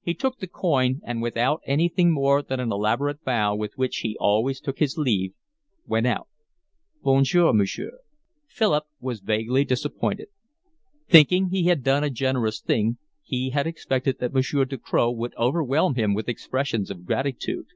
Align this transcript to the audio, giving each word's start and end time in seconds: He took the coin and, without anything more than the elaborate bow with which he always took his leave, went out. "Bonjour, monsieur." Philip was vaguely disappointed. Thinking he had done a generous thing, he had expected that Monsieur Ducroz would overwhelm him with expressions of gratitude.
He 0.00 0.14
took 0.14 0.38
the 0.38 0.46
coin 0.46 1.02
and, 1.04 1.20
without 1.20 1.60
anything 1.66 2.10
more 2.10 2.40
than 2.40 2.66
the 2.70 2.74
elaborate 2.76 3.22
bow 3.24 3.54
with 3.54 3.76
which 3.76 3.98
he 3.98 4.16
always 4.18 4.58
took 4.58 4.78
his 4.78 4.96
leave, 4.96 5.34
went 5.84 6.06
out. 6.06 6.28
"Bonjour, 7.02 7.52
monsieur." 7.52 7.98
Philip 8.48 8.84
was 9.00 9.20
vaguely 9.20 9.66
disappointed. 9.66 10.28
Thinking 11.10 11.50
he 11.50 11.64
had 11.64 11.82
done 11.82 12.02
a 12.04 12.08
generous 12.08 12.58
thing, 12.62 12.96
he 13.22 13.50
had 13.50 13.66
expected 13.66 14.18
that 14.18 14.32
Monsieur 14.32 14.64
Ducroz 14.64 15.14
would 15.14 15.36
overwhelm 15.36 15.94
him 15.94 16.14
with 16.14 16.26
expressions 16.30 16.90
of 16.90 17.04
gratitude. 17.04 17.66